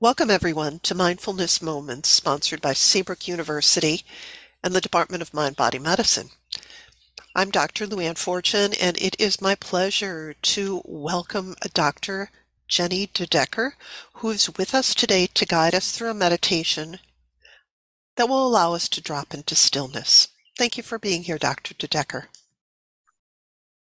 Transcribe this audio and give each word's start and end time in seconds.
Welcome, 0.00 0.30
everyone, 0.30 0.78
to 0.84 0.94
Mindfulness 0.94 1.60
Moments, 1.60 2.08
sponsored 2.08 2.60
by 2.60 2.72
Saybrook 2.72 3.26
University 3.26 4.04
and 4.62 4.72
the 4.72 4.80
Department 4.80 5.22
of 5.22 5.34
Mind 5.34 5.56
Body 5.56 5.80
Medicine. 5.80 6.28
I'm 7.34 7.50
Dr. 7.50 7.84
Luann 7.84 8.16
Fortune, 8.16 8.74
and 8.80 8.96
it 8.98 9.16
is 9.18 9.42
my 9.42 9.56
pleasure 9.56 10.36
to 10.40 10.82
welcome 10.84 11.56
Dr. 11.74 12.30
Jenny 12.68 13.08
DeDecker, 13.08 13.72
who 14.12 14.30
is 14.30 14.56
with 14.56 14.72
us 14.72 14.94
today 14.94 15.26
to 15.34 15.44
guide 15.44 15.74
us 15.74 15.90
through 15.90 16.10
a 16.10 16.14
meditation 16.14 17.00
that 18.14 18.28
will 18.28 18.46
allow 18.46 18.74
us 18.74 18.88
to 18.90 19.02
drop 19.02 19.34
into 19.34 19.56
stillness. 19.56 20.28
Thank 20.56 20.76
you 20.76 20.84
for 20.84 21.00
being 21.00 21.24
here, 21.24 21.38
Dr. 21.38 21.74
DeDecker. 21.74 22.26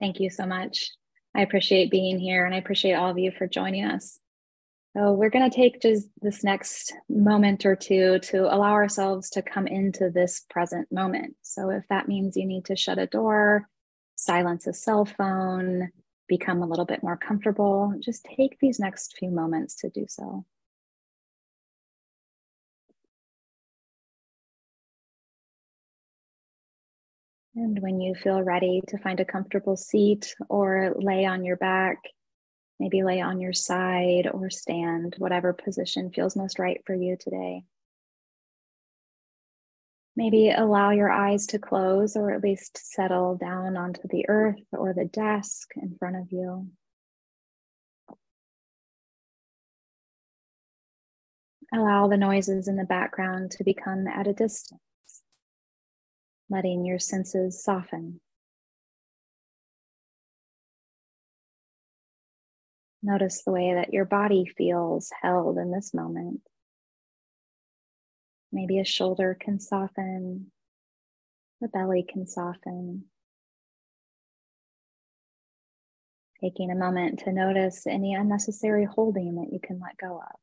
Thank 0.00 0.18
you 0.18 0.30
so 0.30 0.46
much. 0.46 0.90
I 1.36 1.42
appreciate 1.42 1.92
being 1.92 2.18
here 2.18 2.44
and 2.44 2.52
I 2.52 2.58
appreciate 2.58 2.94
all 2.94 3.10
of 3.10 3.18
you 3.18 3.30
for 3.30 3.46
joining 3.46 3.84
us. 3.84 4.18
So 4.94 5.12
we're 5.12 5.30
going 5.30 5.48
to 5.48 5.56
take 5.56 5.80
just 5.80 6.08
this 6.20 6.44
next 6.44 6.92
moment 7.08 7.64
or 7.64 7.74
two 7.74 8.18
to 8.24 8.54
allow 8.54 8.72
ourselves 8.72 9.30
to 9.30 9.42
come 9.42 9.66
into 9.66 10.10
this 10.10 10.44
present 10.50 10.86
moment. 10.92 11.34
So 11.40 11.70
if 11.70 11.84
that 11.88 12.08
means 12.08 12.36
you 12.36 12.44
need 12.46 12.66
to 12.66 12.76
shut 12.76 12.98
a 12.98 13.06
door, 13.06 13.68
silence 14.16 14.66
a 14.66 14.74
cell 14.74 15.06
phone, 15.06 15.90
become 16.28 16.62
a 16.62 16.66
little 16.66 16.84
bit 16.84 17.02
more 17.02 17.16
comfortable, 17.16 17.94
just 18.00 18.26
take 18.36 18.58
these 18.60 18.78
next 18.78 19.16
few 19.18 19.30
moments 19.30 19.76
to 19.76 19.88
do 19.88 20.04
so. 20.08 20.44
And 27.54 27.78
when 27.80 28.00
you 28.00 28.14
feel 28.14 28.42
ready 28.42 28.82
to 28.88 28.98
find 28.98 29.20
a 29.20 29.24
comfortable 29.24 29.76
seat 29.76 30.34
or 30.50 30.94
lay 30.98 31.24
on 31.24 31.44
your 31.44 31.56
back, 31.56 31.98
Maybe 32.82 33.04
lay 33.04 33.20
on 33.20 33.40
your 33.40 33.52
side 33.52 34.28
or 34.34 34.50
stand, 34.50 35.14
whatever 35.18 35.52
position 35.52 36.10
feels 36.10 36.34
most 36.34 36.58
right 36.58 36.82
for 36.84 36.96
you 36.96 37.16
today. 37.16 37.62
Maybe 40.16 40.50
allow 40.50 40.90
your 40.90 41.08
eyes 41.08 41.46
to 41.46 41.60
close 41.60 42.16
or 42.16 42.32
at 42.32 42.42
least 42.42 42.76
settle 42.92 43.36
down 43.36 43.76
onto 43.76 44.08
the 44.08 44.28
earth 44.28 44.64
or 44.72 44.92
the 44.92 45.04
desk 45.04 45.68
in 45.76 45.94
front 45.96 46.16
of 46.16 46.32
you. 46.32 46.70
Allow 51.72 52.08
the 52.08 52.16
noises 52.16 52.66
in 52.66 52.74
the 52.74 52.82
background 52.82 53.52
to 53.52 53.62
become 53.62 54.08
at 54.08 54.26
a 54.26 54.32
distance, 54.32 54.80
letting 56.50 56.84
your 56.84 56.98
senses 56.98 57.62
soften. 57.62 58.20
Notice 63.02 63.42
the 63.44 63.52
way 63.52 63.74
that 63.74 63.92
your 63.92 64.04
body 64.04 64.44
feels 64.56 65.10
held 65.22 65.58
in 65.58 65.72
this 65.72 65.92
moment. 65.92 66.40
Maybe 68.52 68.78
a 68.78 68.84
shoulder 68.84 69.36
can 69.38 69.58
soften, 69.58 70.52
the 71.60 71.68
belly 71.68 72.04
can 72.08 72.26
soften. 72.26 73.04
Taking 76.40 76.70
a 76.70 76.76
moment 76.76 77.20
to 77.20 77.32
notice 77.32 77.86
any 77.86 78.14
unnecessary 78.14 78.84
holding 78.84 79.36
that 79.36 79.52
you 79.52 79.60
can 79.60 79.80
let 79.80 79.96
go 79.96 80.18
of. 80.18 80.41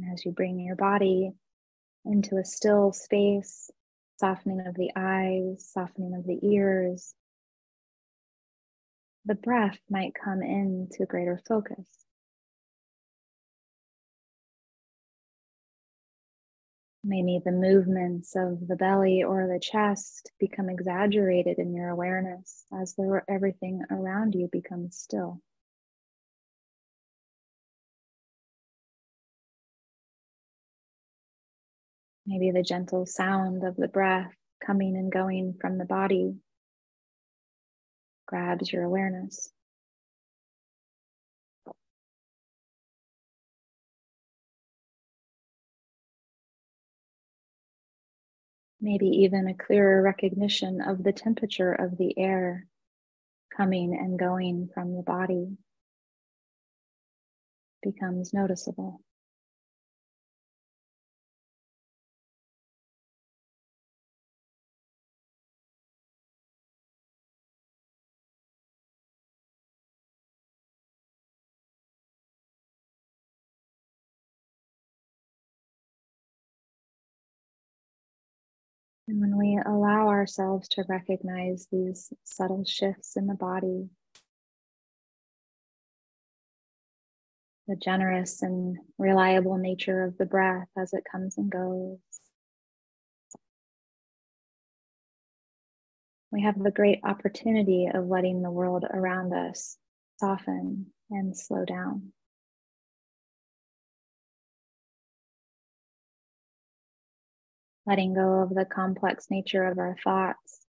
And 0.00 0.12
as 0.12 0.24
you 0.24 0.32
bring 0.32 0.60
your 0.60 0.76
body 0.76 1.32
into 2.04 2.36
a 2.36 2.44
still 2.44 2.92
space, 2.92 3.70
softening 4.18 4.64
of 4.66 4.74
the 4.74 4.90
eyes, 4.94 5.68
softening 5.72 6.14
of 6.14 6.24
the 6.24 6.38
ears, 6.42 7.14
the 9.24 9.34
breath 9.34 9.78
might 9.90 10.12
come 10.14 10.42
into 10.42 11.04
greater 11.06 11.40
focus. 11.48 11.84
Maybe 17.02 17.40
the 17.44 17.52
movements 17.52 18.36
of 18.36 18.68
the 18.68 18.76
belly 18.76 19.22
or 19.22 19.46
the 19.46 19.60
chest 19.60 20.30
become 20.38 20.68
exaggerated 20.68 21.58
in 21.58 21.74
your 21.74 21.88
awareness 21.88 22.66
as 22.72 22.94
everything 23.28 23.82
around 23.90 24.34
you 24.34 24.48
becomes 24.52 24.96
still. 24.96 25.40
Maybe 32.28 32.50
the 32.50 32.62
gentle 32.62 33.06
sound 33.06 33.64
of 33.64 33.74
the 33.76 33.88
breath 33.88 34.34
coming 34.62 34.96
and 34.98 35.10
going 35.10 35.54
from 35.62 35.78
the 35.78 35.86
body 35.86 36.34
grabs 38.26 38.70
your 38.70 38.82
awareness. 38.82 39.48
Maybe 48.78 49.06
even 49.06 49.48
a 49.48 49.54
clearer 49.54 50.02
recognition 50.02 50.82
of 50.82 51.02
the 51.02 51.12
temperature 51.12 51.72
of 51.72 51.96
the 51.96 52.18
air 52.18 52.66
coming 53.56 53.96
and 53.98 54.18
going 54.18 54.68
from 54.74 54.94
the 54.94 55.02
body 55.02 55.56
becomes 57.82 58.34
noticeable. 58.34 59.00
And 79.08 79.22
when 79.22 79.38
we 79.38 79.58
allow 79.64 80.08
ourselves 80.08 80.68
to 80.68 80.84
recognize 80.86 81.66
these 81.72 82.12
subtle 82.24 82.62
shifts 82.66 83.16
in 83.16 83.26
the 83.26 83.34
body, 83.34 83.88
the 87.66 87.76
generous 87.76 88.42
and 88.42 88.76
reliable 88.98 89.56
nature 89.56 90.04
of 90.04 90.18
the 90.18 90.26
breath 90.26 90.68
as 90.76 90.92
it 90.92 91.04
comes 91.10 91.38
and 91.38 91.50
goes, 91.50 91.96
we 96.30 96.42
have 96.42 96.62
the 96.62 96.70
great 96.70 97.00
opportunity 97.02 97.88
of 97.92 98.08
letting 98.08 98.42
the 98.42 98.50
world 98.50 98.84
around 98.92 99.32
us 99.32 99.78
soften 100.18 100.92
and 101.10 101.34
slow 101.34 101.64
down. 101.64 102.12
Letting 107.88 108.12
go 108.12 108.42
of 108.42 108.54
the 108.54 108.66
complex 108.66 109.28
nature 109.30 109.64
of 109.64 109.78
our 109.78 109.96
thoughts, 110.04 110.66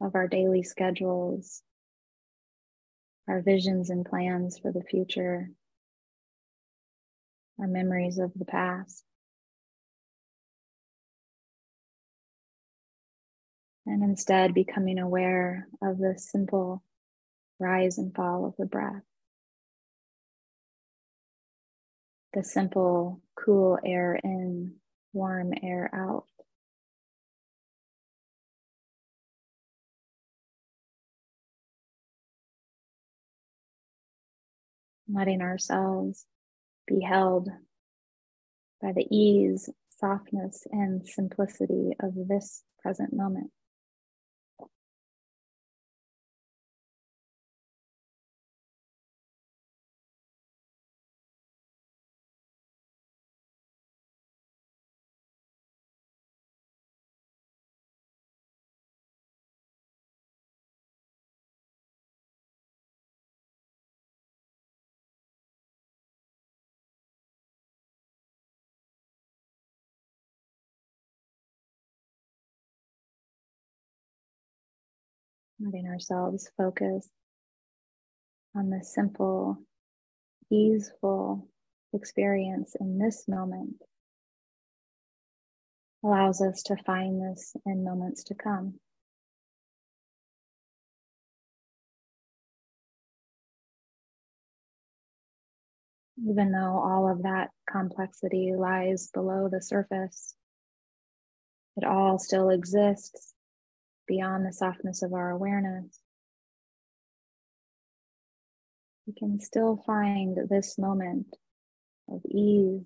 of 0.00 0.14
our 0.14 0.28
daily 0.28 0.62
schedules, 0.62 1.60
our 3.28 3.42
visions 3.42 3.90
and 3.90 4.06
plans 4.06 4.56
for 4.56 4.70
the 4.70 4.84
future, 4.84 5.50
our 7.58 7.66
memories 7.66 8.18
of 8.18 8.30
the 8.36 8.44
past. 8.44 9.02
And 13.84 14.04
instead 14.04 14.54
becoming 14.54 15.00
aware 15.00 15.66
of 15.82 15.98
the 15.98 16.14
simple 16.16 16.84
rise 17.58 17.98
and 17.98 18.14
fall 18.14 18.46
of 18.46 18.54
the 18.56 18.66
breath. 18.66 19.02
The 22.34 22.44
simple 22.44 23.20
cool 23.34 23.80
air 23.84 24.14
in, 24.22 24.74
warm 25.16 25.52
air 25.62 25.90
out. 25.94 26.26
letting 35.08 35.40
ourselves 35.40 36.26
be 36.86 37.00
held 37.00 37.48
by 38.82 38.92
the 38.92 39.06
ease, 39.10 39.68
softness, 39.98 40.66
and 40.70 41.06
simplicity 41.06 41.92
of 42.00 42.12
this 42.28 42.62
present 42.82 43.12
moment. 43.12 43.50
Letting 75.60 75.86
ourselves 75.86 76.50
focus 76.56 77.08
on 78.54 78.70
the 78.70 78.82
simple, 78.82 79.58
easeful 80.50 81.48
experience 81.92 82.74
in 82.80 82.98
this 82.98 83.26
moment 83.26 83.76
allows 86.04 86.40
us 86.40 86.62
to 86.62 86.76
find 86.84 87.20
this 87.20 87.56
in 87.64 87.84
moments 87.84 88.24
to 88.24 88.34
come. 88.34 88.74
Even 96.28 96.52
though 96.52 96.78
all 96.78 97.10
of 97.10 97.22
that 97.22 97.50
complexity 97.70 98.52
lies 98.56 99.10
below 99.12 99.48
the 99.50 99.60
surface, 99.60 100.34
it 101.76 101.84
all 101.84 102.18
still 102.18 102.50
exists 102.50 103.35
beyond 104.06 104.46
the 104.46 104.52
softness 104.52 105.02
of 105.02 105.12
our 105.12 105.30
awareness. 105.30 106.00
We 109.06 109.12
can 109.12 109.40
still 109.40 109.82
find 109.86 110.36
this 110.48 110.78
moment 110.78 111.36
of 112.08 112.22
ease, 112.26 112.82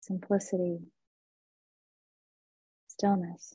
simplicity, 0.00 0.78
stillness. 2.88 3.54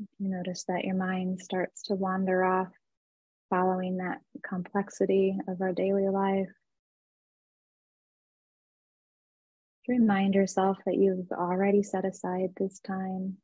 You 0.00 0.30
notice 0.30 0.64
that 0.68 0.84
your 0.84 0.94
mind 0.94 1.40
starts 1.40 1.82
to 1.84 1.94
wander 1.94 2.42
off, 2.42 2.68
following 3.50 3.98
that 3.98 4.20
complexity 4.42 5.36
of 5.46 5.60
our 5.60 5.72
daily 5.72 6.08
life. 6.08 6.48
Remind 9.86 10.34
yourself 10.34 10.78
that 10.86 10.96
you've 10.96 11.30
already 11.32 11.82
set 11.82 12.06
aside 12.06 12.50
this 12.56 12.80
time. 12.80 13.36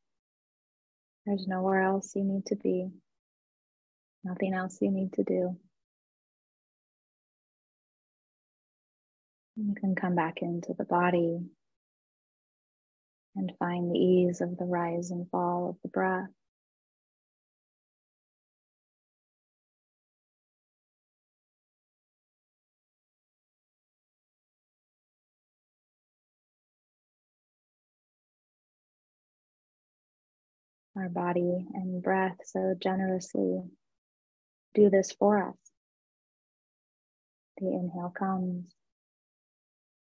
There's 1.27 1.47
nowhere 1.47 1.83
else 1.83 2.13
you 2.15 2.25
need 2.25 2.47
to 2.47 2.57
be, 2.57 2.89
nothing 4.25 4.55
else 4.55 4.79
you 4.81 4.91
need 4.91 5.13
to 5.15 5.25
do. 5.25 5.57
You 9.57 9.75
can 9.75 9.95
come 9.95 10.15
back 10.15 10.41
into 10.41 10.73
the 10.73 10.85
body 10.85 11.41
and 13.35 13.53
find 13.59 13.91
the 13.91 13.99
ease 13.99 14.41
of 14.41 14.57
the 14.57 14.65
rise 14.65 15.11
and 15.11 15.29
fall 15.31 15.71
of 15.71 15.77
the 15.83 15.89
breath. 15.89 16.31
Our 30.97 31.09
body 31.09 31.67
and 31.75 32.03
breath 32.03 32.37
so 32.45 32.75
generously 32.83 33.63
do 34.75 34.91
this 34.91 35.13
for 35.13 35.49
us. 35.49 35.57
The 37.59 37.67
inhale 37.67 38.13
comes, 38.17 38.75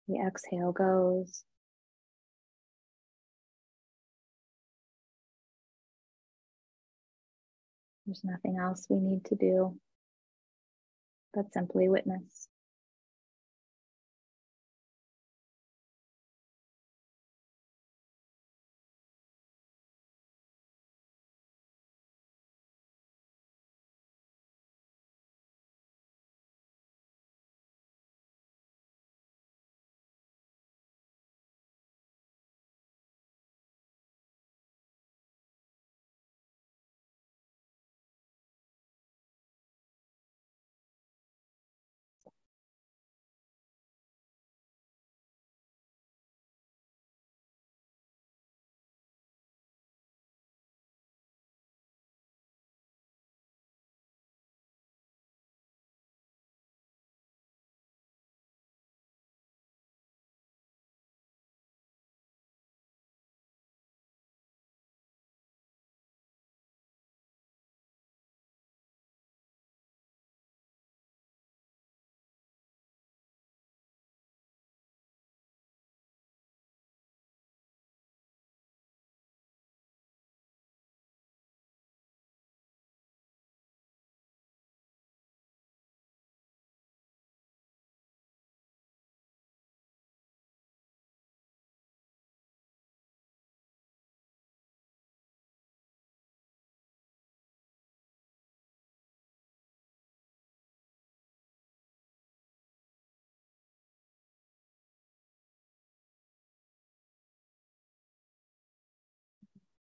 the 0.08 0.19
exhale 0.26 0.73
goes. 0.73 1.44
There's 8.06 8.25
nothing 8.25 8.58
else 8.58 8.87
we 8.90 8.99
need 8.99 9.25
to 9.26 9.37
do 9.37 9.78
but 11.32 11.52
simply 11.52 11.88
witness. 11.88 12.49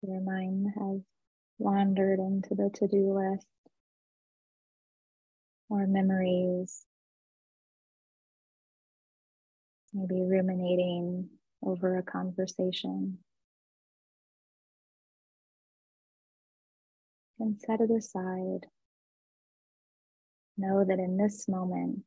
Your 0.07 0.21
mind 0.21 0.67
has 0.75 1.01
wandered 1.57 2.19
into 2.19 2.53
the 2.53 2.69
to 2.75 2.88
do 2.88 3.17
list 3.17 3.47
or 5.67 5.88
memories, 5.88 6.85
maybe 9.93 10.21
ruminating 10.21 11.29
over 11.63 11.97
a 11.97 12.03
conversation. 12.03 13.17
And 17.39 17.59
set 17.59 17.81
it 17.81 17.89
aside. 17.89 18.67
Know 20.57 20.85
that 20.85 21.00
in 21.00 21.17
this 21.17 21.47
moment, 21.47 22.03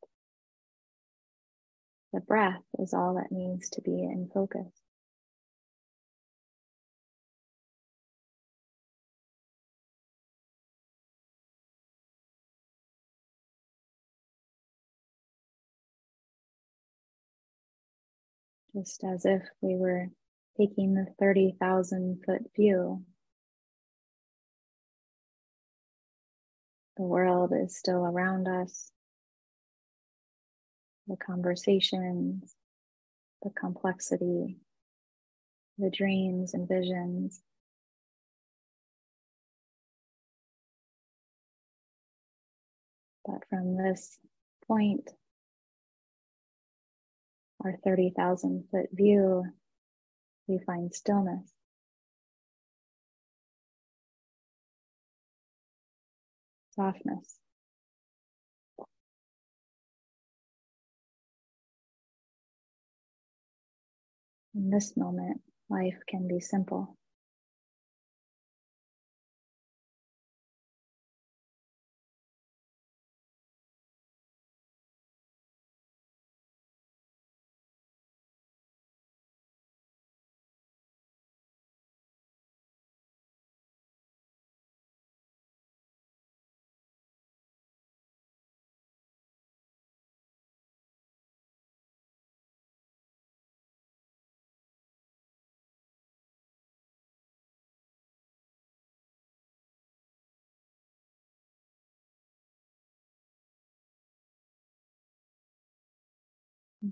the 2.12 2.20
breath 2.20 2.62
is 2.78 2.94
all 2.94 3.14
that 3.16 3.32
needs 3.32 3.70
to 3.70 3.82
be 3.82 4.04
in 4.04 4.30
focus. 4.32 4.87
Just 18.74 19.02
as 19.04 19.24
if 19.24 19.42
we 19.60 19.76
were 19.76 20.08
taking 20.56 20.94
the 20.94 21.06
30,000 21.18 22.22
foot 22.24 22.42
view. 22.56 23.04
The 26.96 27.04
world 27.04 27.52
is 27.54 27.76
still 27.78 28.04
around 28.04 28.48
us. 28.48 28.90
The 31.06 31.16
conversations, 31.16 32.54
the 33.42 33.50
complexity, 33.50 34.56
the 35.78 35.90
dreams 35.90 36.54
and 36.54 36.68
visions. 36.68 37.40
But 43.24 43.44
from 43.48 43.76
this 43.76 44.18
point, 44.66 45.08
our 47.64 47.76
30,000 47.84 48.64
foot 48.70 48.86
view, 48.92 49.44
we 50.48 50.58
find 50.66 50.94
stillness. 50.94 51.50
Softness. 56.76 57.38
In 64.54 64.70
this 64.70 64.96
moment, 64.96 65.40
life 65.70 65.98
can 66.08 66.28
be 66.28 66.40
simple. 66.40 66.97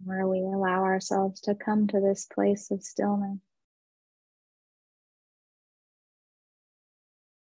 Where 0.04 0.26
we 0.26 0.38
allow 0.38 0.82
ourselves 0.82 1.40
to 1.42 1.54
come 1.54 1.86
to 1.88 2.00
this 2.00 2.26
place 2.26 2.70
of 2.70 2.82
stillness, 2.82 3.38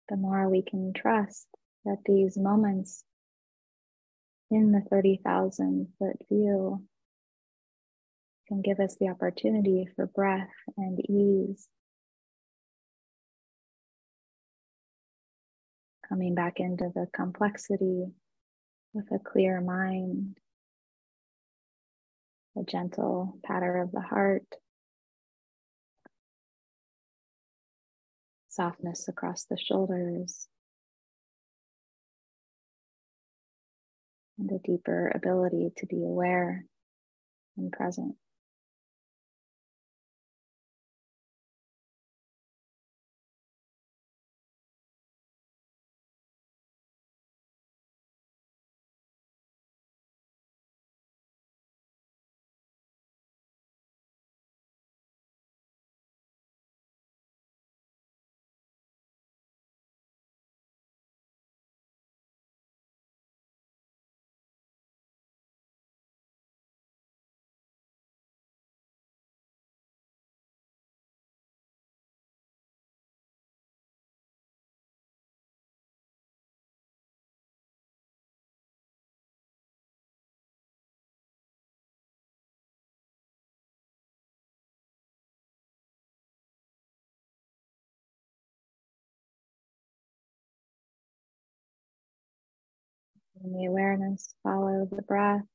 the 0.10 0.18
more 0.18 0.50
we 0.50 0.62
can 0.62 0.94
trust 0.94 1.48
that 1.86 2.00
these 2.06 2.38
moments 2.38 3.04
in 4.50 4.72
the 4.72 4.82
30,000 4.90 5.88
foot 5.98 6.18
view 6.30 6.84
can 8.48 8.62
give 8.62 8.82
us 8.82 8.98
the 9.00 9.08
opportunity 9.08 9.88
for 9.96 10.08
breath 10.08 10.50
and 10.78 11.00
ease. 11.10 11.68
Coming 16.10 16.36
back 16.36 16.60
into 16.60 16.92
the 16.94 17.08
complexity 17.14 18.08
with 18.94 19.10
a 19.14 19.20
clear 19.20 19.62
mind 19.62 20.38
a 22.58 22.64
gentle 22.64 23.38
patter 23.44 23.78
of 23.78 23.92
the 23.92 24.02
heart, 24.02 24.46
softness 28.50 29.08
across 29.08 29.46
the 29.46 29.58
shoulders, 29.58 30.48
and 34.38 34.52
a 34.52 34.60
deeper 34.60 35.12
ability 35.16 35.72
to 35.78 35.86
be 35.86 35.98
aware 36.04 36.66
and 37.58 37.72
present. 37.72 38.16
And 93.44 93.56
the 93.56 93.66
awareness 93.66 94.36
follow 94.44 94.86
the 94.86 95.02
breath, 95.02 95.46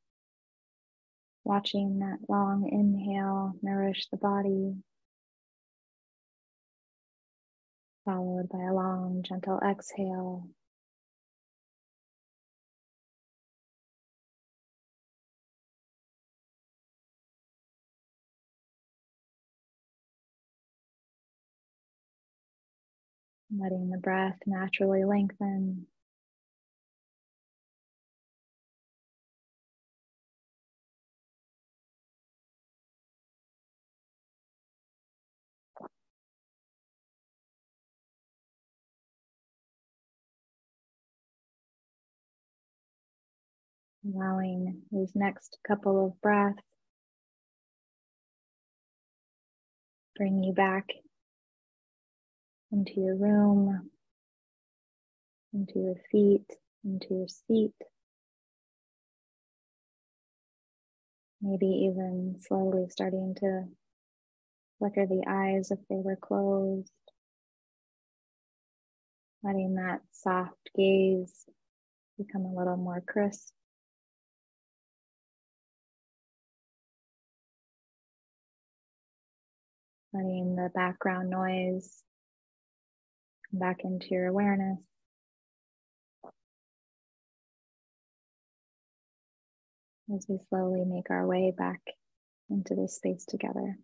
watching 1.44 2.00
that 2.00 2.18
long 2.28 2.68
inhale 2.68 3.54
nourish 3.62 4.08
the 4.10 4.16
body, 4.16 4.74
followed 8.04 8.48
by 8.48 8.64
a 8.64 8.74
long, 8.74 9.22
gentle 9.22 9.60
exhale. 9.60 10.48
Letting 23.56 23.90
the 23.90 23.98
breath 23.98 24.38
naturally 24.44 25.04
lengthen. 25.04 25.86
Allowing 44.14 44.82
these 44.90 45.12
next 45.14 45.58
couple 45.66 46.06
of 46.06 46.20
breaths 46.20 46.62
bring 50.16 50.42
you 50.42 50.52
back 50.52 50.88
into 52.72 52.92
your 52.96 53.16
room, 53.16 53.90
into 55.52 55.78
your 55.78 55.96
feet, 56.10 56.46
into 56.84 57.06
your 57.10 57.28
seat. 57.28 57.74
Maybe 61.42 61.66
even 61.66 62.36
slowly 62.40 62.86
starting 62.88 63.34
to 63.40 63.64
flicker 64.78 65.06
the 65.06 65.24
eyes 65.28 65.70
if 65.70 65.78
they 65.88 65.96
were 65.96 66.16
closed. 66.16 66.90
Letting 69.42 69.74
that 69.76 70.00
soft 70.12 70.70
gaze 70.74 71.44
become 72.18 72.46
a 72.46 72.54
little 72.54 72.76
more 72.76 73.02
crisp. 73.06 73.55
Letting 80.12 80.56
the 80.56 80.70
background 80.74 81.30
noise 81.30 82.02
come 83.50 83.60
back 83.60 83.78
into 83.84 84.08
your 84.10 84.26
awareness. 84.26 84.78
As 90.14 90.26
we 90.28 90.38
slowly 90.48 90.84
make 90.84 91.10
our 91.10 91.26
way 91.26 91.52
back 91.56 91.80
into 92.48 92.74
this 92.74 92.96
space 92.96 93.24
together. 93.26 93.76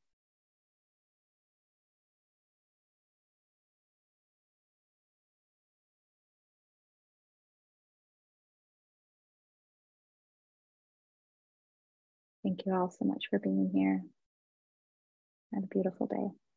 Thank 12.44 12.66
you 12.66 12.74
all 12.74 12.90
so 12.90 13.04
much 13.04 13.24
for 13.30 13.38
being 13.38 13.70
here. 13.72 14.02
Have 15.54 15.64
a 15.64 15.66
beautiful 15.68 16.06
day. 16.06 16.51